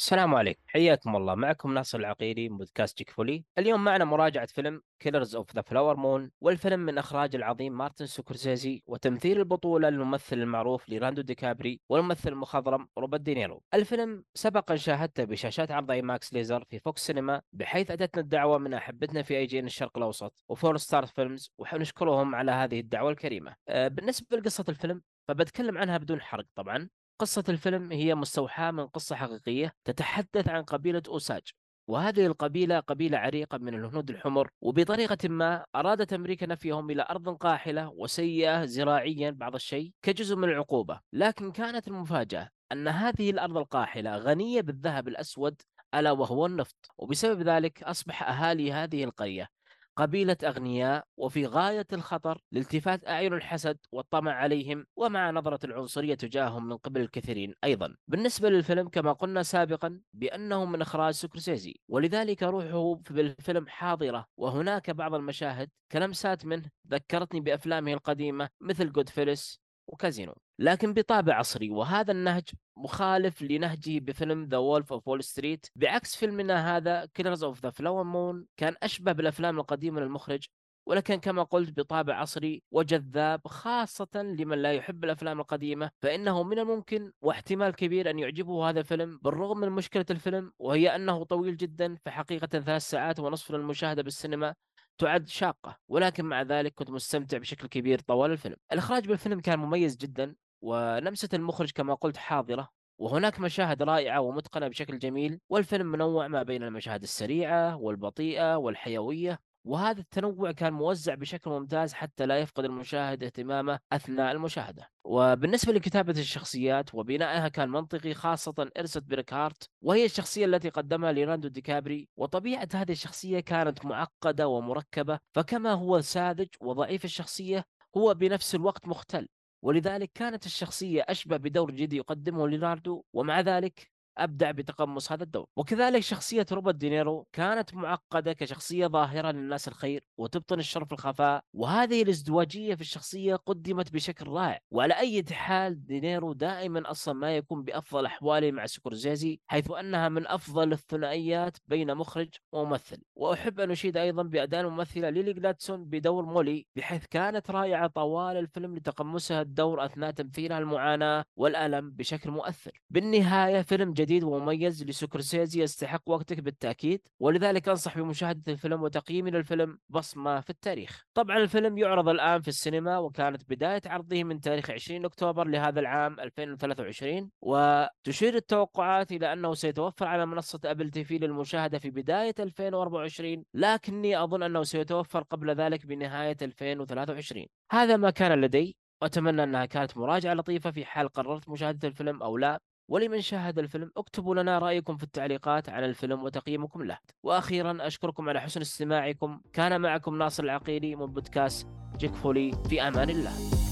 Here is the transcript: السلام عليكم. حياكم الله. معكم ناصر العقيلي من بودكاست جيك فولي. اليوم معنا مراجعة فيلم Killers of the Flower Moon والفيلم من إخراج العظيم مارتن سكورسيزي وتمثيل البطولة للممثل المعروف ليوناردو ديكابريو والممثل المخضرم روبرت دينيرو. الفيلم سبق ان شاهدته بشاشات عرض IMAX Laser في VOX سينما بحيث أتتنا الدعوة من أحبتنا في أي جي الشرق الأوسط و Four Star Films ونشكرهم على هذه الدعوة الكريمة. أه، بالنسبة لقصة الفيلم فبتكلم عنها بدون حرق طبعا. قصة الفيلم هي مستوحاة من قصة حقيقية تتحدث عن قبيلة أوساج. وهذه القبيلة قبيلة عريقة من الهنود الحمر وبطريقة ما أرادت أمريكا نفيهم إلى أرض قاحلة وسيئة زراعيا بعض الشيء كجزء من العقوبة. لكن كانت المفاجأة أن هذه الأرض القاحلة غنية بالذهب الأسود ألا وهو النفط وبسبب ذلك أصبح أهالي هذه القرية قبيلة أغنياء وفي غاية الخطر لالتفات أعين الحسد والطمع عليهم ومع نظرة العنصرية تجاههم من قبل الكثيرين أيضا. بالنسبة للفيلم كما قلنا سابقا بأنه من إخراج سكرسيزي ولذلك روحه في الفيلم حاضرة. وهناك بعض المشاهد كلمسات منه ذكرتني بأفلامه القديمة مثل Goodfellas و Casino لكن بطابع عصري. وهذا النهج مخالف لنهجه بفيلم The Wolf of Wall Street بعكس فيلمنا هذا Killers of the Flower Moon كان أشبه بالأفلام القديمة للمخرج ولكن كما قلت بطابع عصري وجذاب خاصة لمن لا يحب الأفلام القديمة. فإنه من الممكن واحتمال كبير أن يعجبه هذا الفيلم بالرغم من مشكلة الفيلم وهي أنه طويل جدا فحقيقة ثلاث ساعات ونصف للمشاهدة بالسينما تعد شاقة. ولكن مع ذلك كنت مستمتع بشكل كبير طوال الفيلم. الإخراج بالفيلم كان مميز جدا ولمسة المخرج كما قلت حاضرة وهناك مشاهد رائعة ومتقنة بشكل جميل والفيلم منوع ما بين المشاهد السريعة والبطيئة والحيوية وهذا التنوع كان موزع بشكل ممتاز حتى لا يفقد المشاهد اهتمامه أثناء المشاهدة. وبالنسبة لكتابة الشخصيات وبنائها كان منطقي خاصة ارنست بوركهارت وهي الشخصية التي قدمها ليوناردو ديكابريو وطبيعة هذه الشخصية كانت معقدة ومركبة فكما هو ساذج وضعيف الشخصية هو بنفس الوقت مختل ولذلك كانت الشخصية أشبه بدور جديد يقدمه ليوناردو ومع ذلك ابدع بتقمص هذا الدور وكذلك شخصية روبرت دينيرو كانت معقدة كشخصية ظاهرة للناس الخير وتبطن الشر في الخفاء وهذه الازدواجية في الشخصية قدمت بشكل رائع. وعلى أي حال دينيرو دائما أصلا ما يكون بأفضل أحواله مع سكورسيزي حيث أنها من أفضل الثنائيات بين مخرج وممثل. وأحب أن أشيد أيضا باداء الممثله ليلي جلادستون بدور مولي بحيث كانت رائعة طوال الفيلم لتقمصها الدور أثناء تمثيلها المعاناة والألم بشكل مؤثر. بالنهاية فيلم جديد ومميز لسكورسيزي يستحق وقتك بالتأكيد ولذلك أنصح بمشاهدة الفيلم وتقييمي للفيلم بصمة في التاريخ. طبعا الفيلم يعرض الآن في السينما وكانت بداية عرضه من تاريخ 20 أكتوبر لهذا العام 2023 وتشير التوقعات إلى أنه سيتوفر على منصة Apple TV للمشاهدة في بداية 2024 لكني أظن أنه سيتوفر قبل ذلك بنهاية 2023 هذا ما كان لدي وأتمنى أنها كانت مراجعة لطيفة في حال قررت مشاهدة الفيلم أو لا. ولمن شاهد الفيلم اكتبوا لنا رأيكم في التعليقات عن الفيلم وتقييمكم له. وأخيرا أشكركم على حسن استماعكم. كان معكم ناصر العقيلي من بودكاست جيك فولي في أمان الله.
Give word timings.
السلام 0.00 0.34
عليكم. 0.34 0.60
حياكم 0.66 1.16
الله. 1.16 1.34
معكم 1.34 1.74
ناصر 1.74 1.98
العقيلي 1.98 2.48
من 2.48 2.56
بودكاست 2.58 2.98
جيك 2.98 3.10
فولي. 3.10 3.44
اليوم 3.58 3.84
معنا 3.84 4.04
مراجعة 4.04 4.46
فيلم 4.46 4.82
Killers 5.00 5.36
of 5.36 5.54
the 5.54 5.62
Flower 5.62 5.96
Moon 5.96 6.30
والفيلم 6.40 6.80
من 6.80 6.98
إخراج 6.98 7.34
العظيم 7.34 7.78
مارتن 7.78 8.06
سكورسيزي 8.06 8.82
وتمثيل 8.86 9.38
البطولة 9.38 9.88
للممثل 9.88 10.38
المعروف 10.38 10.88
ليوناردو 10.88 11.22
ديكابريو 11.22 11.80
والممثل 11.88 12.28
المخضرم 12.28 12.88
روبرت 12.98 13.20
دينيرو. 13.20 13.62
الفيلم 13.74 14.24
سبق 14.34 14.70
ان 14.70 14.76
شاهدته 14.76 15.24
بشاشات 15.24 15.70
عرض 15.70 15.90
IMAX 15.90 16.32
Laser 16.32 16.64
في 16.64 16.78
VOX 16.78 17.06
سينما 17.06 17.42
بحيث 17.52 17.90
أتتنا 17.90 18.22
الدعوة 18.22 18.58
من 18.58 18.74
أحبتنا 18.74 19.22
في 19.22 19.36
أي 19.36 19.46
جي 19.46 19.60
الشرق 19.60 19.96
الأوسط 19.96 20.44
و 20.48 20.54
Four 20.54 20.76
Star 20.76 21.06
Films 21.06 21.52
ونشكرهم 21.58 22.34
على 22.34 22.52
هذه 22.52 22.80
الدعوة 22.80 23.10
الكريمة. 23.10 23.54
أه، 23.68 23.88
بالنسبة 23.88 24.36
لقصة 24.36 24.64
الفيلم 24.68 25.02
فبتكلم 25.28 25.78
عنها 25.78 25.98
بدون 25.98 26.20
حرق 26.20 26.46
طبعا. 26.54 26.88
قصة 27.20 27.44
الفيلم 27.48 27.92
هي 27.92 28.14
مستوحاة 28.14 28.70
من 28.70 28.86
قصة 28.86 29.16
حقيقية 29.16 29.74
تتحدث 29.84 30.48
عن 30.48 30.62
قبيلة 30.62 31.02
أوساج. 31.08 31.42
وهذه 31.88 32.26
القبيلة 32.26 32.80
قبيلة 32.80 33.18
عريقة 33.18 33.58
من 33.58 33.74
الهنود 33.74 34.10
الحمر 34.10 34.50
وبطريقة 34.60 35.28
ما 35.28 35.64
أرادت 35.76 36.12
أمريكا 36.12 36.46
نفيهم 36.46 36.90
إلى 36.90 37.06
أرض 37.10 37.28
قاحلة 37.28 37.88
وسيئة 37.88 38.64
زراعيا 38.64 39.30
بعض 39.30 39.54
الشيء 39.54 39.92
كجزء 40.02 40.36
من 40.36 40.48
العقوبة. 40.48 41.00
لكن 41.12 41.52
كانت 41.52 41.88
المفاجأة 41.88 42.50
أن 42.72 42.88
هذه 42.88 43.30
الأرض 43.30 43.56
القاحلة 43.56 44.16
غنية 44.16 44.60
بالذهب 44.60 45.08
الأسود 45.08 45.62
ألا 45.94 46.10
وهو 46.12 46.46
النفط 46.46 46.90
وبسبب 46.98 47.42
ذلك 47.42 47.82
أصبح 47.82 48.28
أهالي 48.28 48.72
هذه 48.72 49.04
القرية 49.04 49.48
قبيلة 49.96 50.36
أغنياء 50.44 51.04
وفي 51.16 51.46
غاية 51.46 51.86
الخطر 51.92 52.40
لالتفات 52.52 53.08
أعين 53.08 53.34
الحسد 53.34 53.78
والطمع 53.92 54.32
عليهم 54.32 54.86
ومع 54.96 55.30
نظرة 55.30 55.66
العنصرية 55.66 56.14
تجاههم 56.14 56.68
من 56.68 56.76
قبل 56.76 57.00
الكثيرين 57.00 57.54
أيضا. 57.64 57.96
بالنسبة 58.08 58.50
للفيلم 58.50 58.88
كما 58.88 59.12
قلنا 59.12 59.42
سابقا 59.42 60.00
بأنه 60.12 60.64
من 60.64 60.82
إخراج 60.82 61.14
سكرسيزي 61.14 61.74
ولذلك 61.88 62.42
روحه 62.42 63.00
في 63.04 63.20
الفيلم 63.20 63.66
حاضرة. 63.66 64.26
وهناك 64.36 64.90
بعض 64.90 65.14
المشاهد 65.14 65.70
كلمسات 65.92 66.46
منه 66.46 66.70
ذكرتني 66.88 67.40
بأفلامه 67.40 67.92
القديمة 67.92 68.48
مثل 68.60 68.92
Goodfellas 68.92 69.08
و 69.08 69.60
Casino 69.88 70.34
لكن 70.60 70.94
بطابع 70.94 71.34
عصري. 71.34 71.70
وهذا 71.70 72.12
النهج 72.12 72.44
مخالف 72.76 73.42
لنهجه 73.42 73.98
بفيلم 74.00 74.44
The 74.44 74.56
Wolf 74.56 74.92
of 74.92 75.08
Wall 75.08 75.24
Street 75.24 75.66
بعكس 75.76 76.16
فيلمنا 76.16 76.76
هذا 76.76 77.06
Killers 77.14 77.44
of 77.44 77.62
the 77.62 77.70
Flower 77.70 78.04
Moon 78.04 78.46
كان 78.56 78.74
أشبه 78.82 79.12
بالأفلام 79.12 79.58
القديمة 79.58 80.00
للمخرج 80.00 80.46
ولكن 80.86 81.14
كما 81.16 81.42
قلت 81.42 81.80
بطابع 81.80 82.14
عصري 82.14 82.62
وجذاب 82.70 83.48
خاصة 83.48 84.08
لمن 84.14 84.62
لا 84.62 84.72
يحب 84.72 85.04
الأفلام 85.04 85.40
القديمة. 85.40 85.90
فإنه 86.02 86.42
من 86.42 86.58
الممكن 86.58 87.12
واحتمال 87.22 87.74
كبير 87.74 88.10
أن 88.10 88.18
يعجبه 88.18 88.68
هذا 88.70 88.80
الفيلم 88.80 89.18
بالرغم 89.22 89.60
من 89.60 89.68
مشكلة 89.70 90.06
الفيلم 90.10 90.52
وهي 90.58 90.94
أنه 90.96 91.24
طويل 91.24 91.56
جدا 91.56 91.96
فحقيقة 92.04 92.46
ثلاث 92.46 92.82
ساعات 92.82 93.20
ونصف 93.20 93.50
للمشاهدة 93.52 94.02
بالسينما 94.02 94.54
تعد 94.98 95.28
شاقة. 95.28 95.78
ولكن 95.88 96.24
مع 96.24 96.42
ذلك 96.42 96.74
كنت 96.74 96.90
مستمتع 96.90 97.38
بشكل 97.38 97.68
كبير 97.68 97.98
طوال 97.98 98.30
الفيلم. 98.30 98.56
الإخراج 98.72 99.06
بالفيلم 99.06 99.40
كان 99.40 99.58
مميز 99.58 99.96
جدا 99.96 100.34
ولمسة 100.62 101.28
المخرج 101.34 101.70
كما 101.70 101.94
قلت 101.94 102.16
حاضرة 102.16 102.68
وهناك 102.98 103.40
مشاهد 103.40 103.82
رائعة 103.82 104.20
ومتقنة 104.20 104.68
بشكل 104.68 104.98
جميل 104.98 105.40
والفيلم 105.48 105.86
منوع 105.86 106.28
ما 106.28 106.42
بين 106.42 106.62
المشاهد 106.62 107.02
السريعة 107.02 107.76
والبطيئة 107.76 108.56
والحيوية 108.56 109.40
وهذا 109.64 110.00
التنوع 110.00 110.52
كان 110.52 110.72
موزع 110.72 111.14
بشكل 111.14 111.50
ممتاز 111.50 111.92
حتى 111.92 112.26
لا 112.26 112.38
يفقد 112.38 112.64
المشاهد 112.64 113.24
اهتمامه 113.24 113.78
أثناء 113.92 114.32
المشاهدة. 114.32 114.88
وبالنسبة 115.04 115.72
لكتابة 115.72 116.12
الشخصيات 116.12 116.94
وبنائها 116.94 117.48
كان 117.48 117.68
منطقي 117.68 118.14
خاصة 118.14 118.70
ارنست 118.78 119.02
بوركهارت 119.02 119.68
وهي 119.82 120.04
الشخصية 120.04 120.46
التي 120.46 120.68
قدمها 120.68 121.12
ليوناردو 121.12 121.48
ديكابريو 121.48 122.08
وطبيعة 122.16 122.68
هذه 122.74 122.92
الشخصية 122.92 123.40
كانت 123.40 123.84
معقدة 123.84 124.48
ومركبة 124.48 125.18
فكما 125.34 125.72
هو 125.72 126.00
ساذج 126.00 126.48
وضعيف 126.60 127.04
الشخصية 127.04 127.64
هو 127.96 128.14
بنفس 128.14 128.54
الوقت 128.54 128.88
مختل 128.88 129.28
ولذلك 129.62 130.10
كانت 130.14 130.46
الشخصية 130.46 131.04
أشبه 131.08 131.36
بدور 131.36 131.70
جديد 131.70 131.92
يقدمه 131.92 132.48
ليوناردو 132.48 133.04
ومع 133.12 133.40
ذلك 133.40 133.90
ابدع 134.20 134.50
بتقمص 134.50 135.12
هذا 135.12 135.22
الدور 135.22 135.46
وكذلك 135.56 136.02
شخصية 136.02 136.46
روبرت 136.52 136.74
دينيرو 136.74 137.26
كانت 137.32 137.74
معقدة 137.74 138.32
كشخصية 138.32 138.86
ظاهرة 138.86 139.30
للناس 139.30 139.68
الخير 139.68 140.04
وتبطن 140.18 140.58
الشر 140.58 140.84
في 140.84 140.92
الخفاء 140.92 141.44
وهذه 141.54 142.02
الازدواجية 142.02 142.74
في 142.74 142.80
الشخصية 142.80 143.36
قدمت 143.36 143.92
بشكل 143.92 144.26
رائع. 144.28 144.58
وعلى 144.70 144.94
أي 144.98 145.24
حال 145.32 145.86
دينيرو 145.86 146.32
دائما 146.32 146.90
أصلا 146.90 147.14
ما 147.14 147.36
يكون 147.36 147.62
بأفضل 147.64 148.06
أحواله 148.06 148.50
مع 148.50 148.66
سكورسيزي 148.66 149.40
حيث 149.46 149.70
أنها 149.70 150.08
من 150.08 150.26
أفضل 150.26 150.72
الثنائيات 150.72 151.56
بين 151.66 151.94
مخرج 151.94 152.28
وممثل. 152.52 153.02
وأحب 153.16 153.60
أن 153.60 153.70
أشيد 153.70 153.96
أيضا 153.96 154.22
باداء 154.22 154.60
الممثله 154.60 155.10
ليلي 155.10 155.32
جلادستون 155.32 155.84
بدور 155.84 156.24
مولي 156.24 156.66
بحيث 156.76 157.06
كانت 157.06 157.50
رائعة 157.50 157.86
طوال 157.86 158.36
الفيلم 158.36 158.76
لتقمصها 158.76 159.42
الدور 159.42 159.84
أثناء 159.84 160.10
تمثيلها 160.10 160.58
المعاناة 160.58 161.24
والألم 161.36 161.90
بشكل 161.90 162.30
مؤثر. 162.30 162.82
بالنهاية 162.90 163.62
فيلم 163.62 163.92
جديد 163.92 164.09
ومميز 164.18 164.84
لسكورسيزي 164.84 165.62
يستحق 165.62 166.02
وقتك 166.06 166.40
بالتأكيد 166.40 167.00
ولذلك 167.20 167.68
أنصح 167.68 167.98
بمشاهدة 167.98 168.52
الفيلم 168.52 168.82
وتقييمي 168.82 169.30
للفيلم 169.30 169.78
بصمة 169.88 170.40
في 170.40 170.50
التاريخ. 170.50 171.04
طبعا 171.14 171.36
الفيلم 171.36 171.78
يعرض 171.78 172.08
الآن 172.08 172.40
في 172.40 172.48
السينما 172.48 172.98
وكانت 172.98 173.50
بداية 173.50 173.82
عرضه 173.86 174.24
من 174.24 174.40
تاريخ 174.40 174.70
20 174.70 175.04
أكتوبر 175.04 175.46
لهذا 175.46 175.80
العام 175.80 176.20
2023 176.20 177.30
وتشير 177.40 178.34
التوقعات 178.34 179.12
إلى 179.12 179.32
أنه 179.32 179.54
سيتوفر 179.54 180.06
على 180.06 180.26
منصة 180.26 180.60
Apple 180.64 180.90
TV 180.90 181.18
للمشاهدة 181.18 181.78
في 181.78 181.90
بداية 181.90 182.34
2024 182.38 183.44
لكني 183.54 184.22
أظن 184.22 184.42
أنه 184.42 184.62
سيتوفر 184.62 185.22
قبل 185.22 185.50
ذلك 185.54 185.86
بنهاية 185.86 186.36
2023 186.42 187.46
هذا 187.72 187.96
ما 187.96 188.10
كان 188.10 188.40
لدي 188.40 188.76
وأتمنى 189.02 189.42
أنها 189.44 189.66
كانت 189.66 189.96
مراجعة 189.96 190.34
لطيفة 190.34 190.70
في 190.70 190.84
حال 190.84 191.08
قررت 191.08 191.48
مشاهدة 191.48 191.88
الفيلم 191.88 192.22
أو 192.22 192.36
لا. 192.36 192.60
ولمن 192.90 193.20
شاهد 193.20 193.58
الفيلم 193.58 193.90
اكتبوا 193.96 194.34
لنا 194.34 194.58
رأيكم 194.58 194.96
في 194.96 195.02
التعليقات 195.02 195.68
عن 195.68 195.84
الفيلم 195.84 196.22
وتقييمكم 196.22 196.82
له. 196.82 196.98
وأخيرا 197.22 197.76
أشكركم 197.80 198.28
على 198.28 198.40
حسن 198.40 198.60
استماعكم. 198.60 199.40
كان 199.52 199.80
معكم 199.80 200.18
ناصر 200.18 200.44
العقيلي 200.44 200.96
من 200.96 201.06
بودكاست 201.06 201.68
جيك 201.96 202.14
فولي 202.14 202.52
في 202.68 202.82
أمان 202.82 203.10
الله. 203.10 203.69